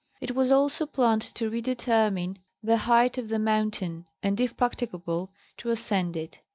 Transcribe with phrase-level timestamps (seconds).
[0.19, 5.69] It was also planned to redetermine the height of the mountain, and, if practicable, to
[5.69, 6.39] ascend it.